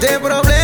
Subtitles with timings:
[0.00, 0.55] de problemas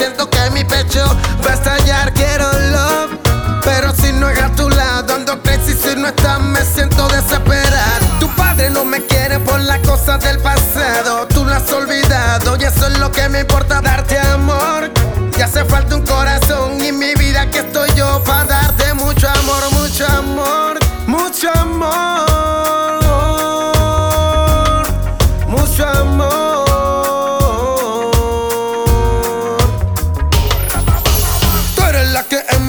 [0.00, 1.04] siento que mi pecho
[1.44, 3.18] va a estallar, quiero love.
[3.62, 8.06] Pero si no es a tu lado, ando crazy, si no estás me siento desesperado.
[8.18, 12.64] Tu padre no me quiere por las cosas del pasado, tú lo has olvidado y
[12.64, 13.99] eso es lo que me importa, darte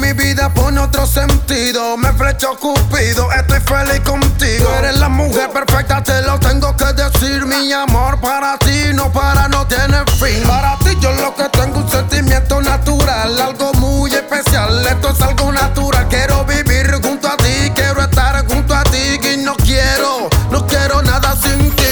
[0.02, 1.96] mi vida pone otro sentido.
[1.96, 4.66] Me flechó Cupido, estoy feliz contigo.
[4.66, 7.46] Tú eres la mujer perfecta, te lo tengo que decir.
[7.46, 10.44] Mi amor para ti, no para no tener fin.
[10.48, 14.86] Para ti, yo lo que tengo un sentimiento natural, algo muy especial.
[14.86, 16.08] Esto es algo natural.
[16.10, 19.20] Quiero vivir junto a ti, quiero estar junto a ti.
[19.34, 21.84] Y no quiero, no quiero nada sin ti.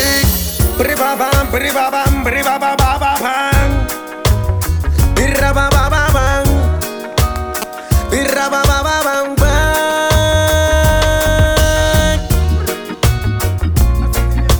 [0.78, 3.79] Bribabam, bribabam, bribabababam.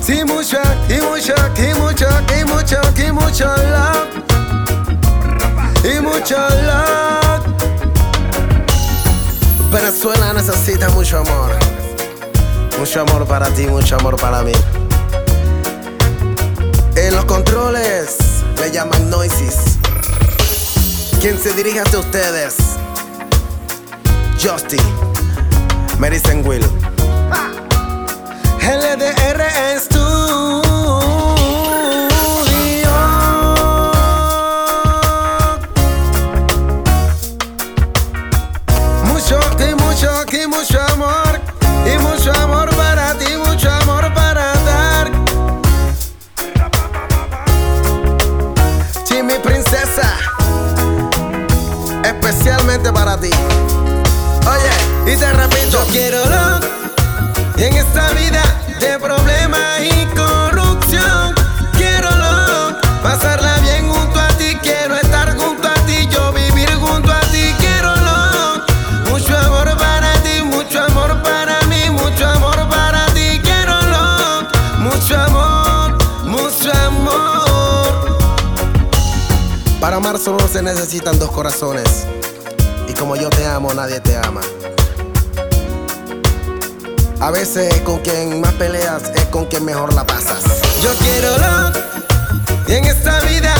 [0.02, 4.08] Sí, mucho, y mucho, y mucho, y mucho, y mucho love.
[5.84, 7.10] Y mucho love.
[9.70, 11.52] Venezuela necesita mucho amor.
[12.78, 14.52] Mucho amor para ti, mucho amor para mí.
[16.96, 18.16] En los controles
[18.58, 19.78] le llaman Noises.
[21.20, 22.56] Quien se dirige hacia ustedes,
[24.40, 24.78] Justy,
[25.98, 26.64] Medicine Will.
[28.62, 29.42] LDR
[29.78, 30.62] Studio.
[39.04, 41.40] Mucho, y mucho, y mucho amor.
[41.84, 45.10] Y mucho amor para ti, mucho amor para dar.
[49.04, 50.16] Sí, mi princesa.
[52.02, 53.30] Especialmente para ti.
[54.50, 56.58] Oye, y te repito, yo quiero lo
[57.56, 58.42] y en esta vida
[58.80, 61.34] de problemas y corrupción.
[61.76, 67.12] Quiero lo pasarla bien junto a ti, quiero estar junto a ti, yo vivir junto
[67.12, 73.06] a ti, quiero lo mucho amor para ti, mucho amor para mí, mucho amor para
[73.14, 74.48] ti, quiero lo
[74.80, 78.18] mucho amor, mucho amor.
[79.80, 82.06] Para amar solo se necesitan dos corazones.
[83.00, 84.42] Como yo te amo, nadie te ama.
[87.18, 90.44] A veces con quien más peleas es con quien mejor la pasas.
[90.82, 91.76] Yo quiero love
[92.68, 93.59] en esta vida.